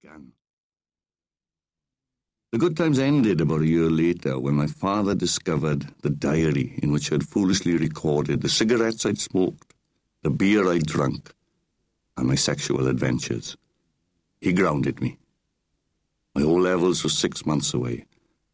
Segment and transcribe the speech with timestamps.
[0.00, 0.32] began.
[2.52, 6.92] The good times ended about a year later when my father discovered the diary in
[6.92, 9.74] which I had foolishly recorded the cigarettes I'd smoked,
[10.22, 11.32] the beer I'd drunk,
[12.16, 13.56] and my sexual adventures.
[14.40, 15.18] He grounded me.
[16.34, 18.06] My O levels were six months away.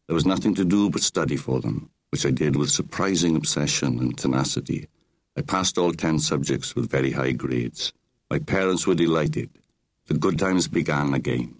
[0.07, 3.99] There was nothing to do but study for them, which I did with surprising obsession
[3.99, 4.87] and tenacity.
[5.37, 7.93] I passed all ten subjects with very high grades.
[8.29, 9.49] My parents were delighted.
[10.07, 11.55] The good times began again.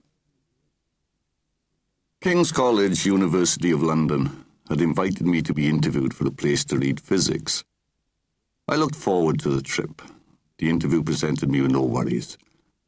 [2.22, 6.78] King's College, University of London, had invited me to be interviewed for a place to
[6.78, 7.64] read physics.
[8.68, 10.02] I looked forward to the trip.
[10.60, 12.38] The interview presented me with no worries.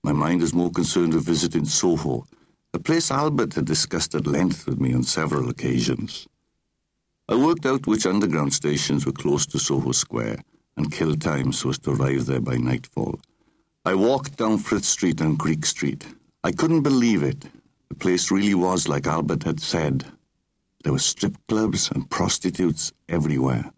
[0.03, 2.25] My mind was more concerned with visiting Soho,
[2.73, 6.27] a place Albert had discussed at length with me on several occasions.
[7.27, 10.37] I worked out which underground stations were close to Soho Square
[10.75, 13.19] and killed time so as to arrive there by nightfall.
[13.87, 16.05] I walked down Frith Street and Greek Street.
[16.43, 17.45] I couldn't believe it.
[17.87, 20.03] The place really was like Albert had said.
[20.83, 23.71] There were strip clubs and prostitutes everywhere.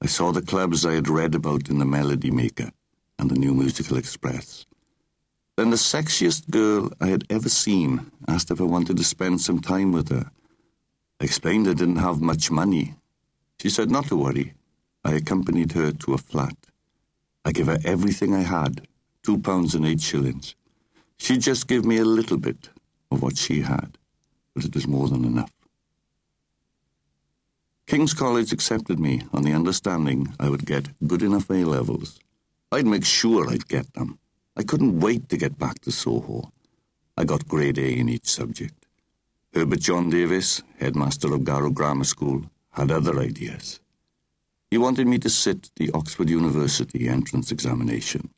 [0.00, 2.70] I saw the clubs I had read about in The Melody Maker
[3.18, 4.64] and The New Musical Express.
[5.58, 9.60] Then the sexiest girl I had ever seen asked if I wanted to spend some
[9.60, 10.30] time with her.
[11.20, 12.94] I explained I didn't have much money.
[13.60, 14.54] She said not to worry.
[15.04, 16.56] I accompanied her to a flat.
[17.44, 18.88] I gave her everything I had,
[19.24, 20.54] two pounds and eight shillings.
[21.16, 22.68] She'd just gave me a little bit,
[23.10, 23.96] of what she had,
[24.54, 25.50] but it was more than enough.
[27.86, 32.18] King's College accepted me on the understanding I would get good enough A levels.
[32.72, 34.18] I'd make sure I'd get them.
[34.56, 36.52] I couldn't wait to get back to Soho.
[37.16, 38.86] I got grade A in each subject.
[39.52, 43.80] Herbert John Davis, headmaster of Garw Grammar School, had other ideas.
[44.70, 48.30] He wanted me to sit the Oxford University entrance examination.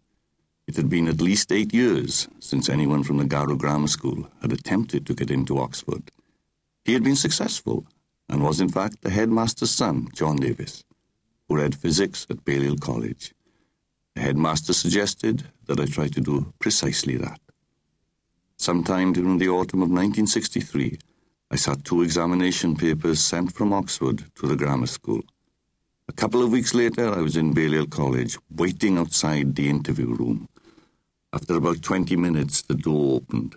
[0.66, 4.52] It had been at least eight years since anyone from the Garw Grammar School had
[4.52, 6.10] attempted to get into Oxford.
[6.84, 7.86] He had been successful,
[8.28, 10.82] and was in fact the headmaster's son, John Davis,
[11.48, 13.32] who read physics at Balliol College.
[14.16, 17.40] The headmaster suggested that I try to do precisely that.
[18.56, 20.98] Sometime during the autumn of 1963,
[21.50, 25.22] I sat two examination papers sent from Oxford to the grammar school.
[26.08, 30.48] A couple of weeks later, I was in Balliol College, waiting outside the interview room.
[31.36, 33.56] After about 20 minutes, the door opened,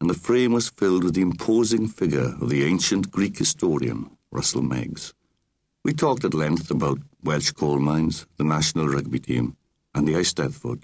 [0.00, 4.62] and the frame was filled with the imposing figure of the ancient Greek historian, Russell
[4.62, 5.12] Meiggs.
[5.84, 9.56] We talked at length about Welsh coal mines, the national rugby team,
[9.94, 10.82] and the Ice Eisteddfod.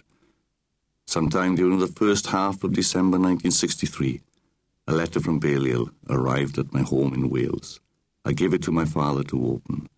[1.09, 4.21] Sometime during the first half of December 1963,
[4.87, 7.81] a letter from Balliol arrived at my home in Wales.
[8.25, 9.89] I gave it to my father to open.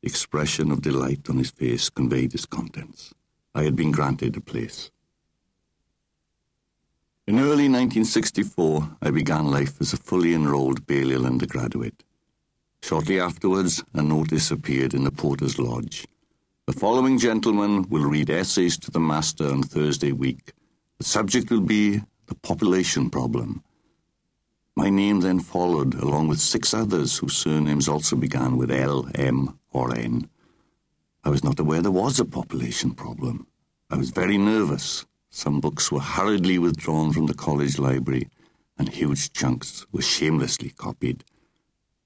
[0.00, 3.12] The expression of delight on his face conveyed its contents.
[3.52, 4.92] I had been granted a place.
[7.82, 12.04] In 1964, I began life as a fully enrolled Balliol undergraduate.
[12.80, 16.06] Shortly afterwards, a notice appeared in the Porter's Lodge.
[16.68, 20.52] The following gentleman will read essays to the master on Thursday week.
[20.98, 23.64] The subject will be the population problem.
[24.76, 29.58] My name then followed, along with six others whose surnames also began with L, M,
[29.72, 30.30] or N.
[31.24, 33.48] I was not aware there was a population problem.
[33.90, 35.04] I was very nervous.
[35.34, 38.28] Some books were hurriedly withdrawn from the college library,
[38.76, 41.24] and huge chunks were shamelessly copied.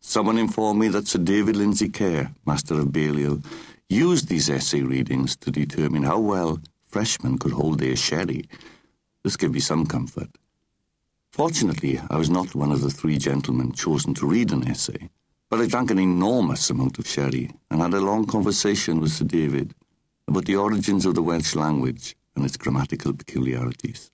[0.01, 3.43] Someone informed me that Sir David Lindsay Keir, Master of Balliol,
[3.89, 8.49] used these essay readings to determine how well freshmen could hold their sherry.
[9.25, 10.31] This gave me some comfort.
[11.33, 15.11] Fortunately, I was not one of the three gentlemen chosen to read an essay,
[15.51, 19.25] but I drank an enormous amount of sherry and had a long conversation with Sir
[19.25, 19.75] David
[20.29, 24.11] about the origins of the Welsh language and its grammatical peculiarities.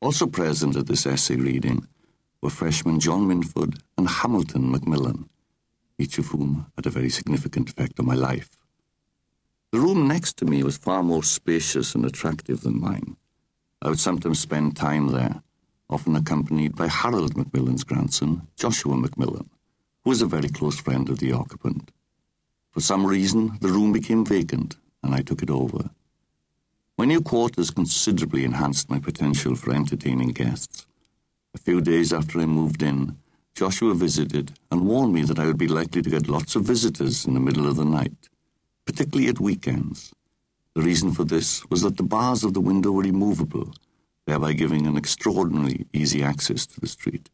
[0.00, 1.86] Also present at this essay reading
[2.42, 5.30] were freshmen John Minford and Hamilton Macmillan,
[5.98, 8.50] each of whom had a very significant effect on my life.
[9.72, 13.16] The room next to me was far more spacious and attractive than mine.
[13.80, 15.42] I would sometimes spend time there,
[15.88, 19.48] often accompanied by Harold Macmillan's grandson, Joshua Macmillan,
[20.02, 21.90] who was a very close friend of the occupant.
[22.70, 25.90] For some reason, the room became vacant, and I took it over.
[26.96, 30.86] My new quarters considerably enhanced my potential for entertaining guests.
[31.52, 33.18] A few days after I moved in,
[33.56, 37.26] Joshua visited and warned me that I would be likely to get lots of visitors
[37.26, 38.28] in the middle of the night,
[38.84, 40.12] particularly at weekends.
[40.74, 43.74] The reason for this was that the bars of the window were removable,
[44.26, 47.28] thereby giving an extraordinarily easy access to the street.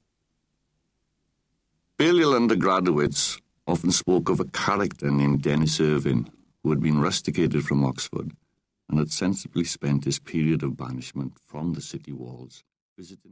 [1.98, 6.30] Balliol undergraduates often spoke of a character named Dennis Irvin,
[6.62, 8.32] who had been rusticated from Oxford
[8.90, 12.64] and had sensibly spent his period of banishment from the city walls
[12.98, 13.22] visiting